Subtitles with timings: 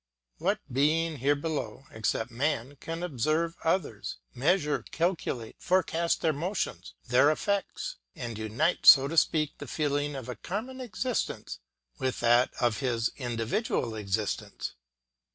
[0.39, 7.29] What being here below, except man, can observe others, measure, calculate, forecast their motions, their
[7.29, 11.59] effects, and unite, so to speak, the feeling of a common existence
[11.99, 14.73] with that of his individual existence?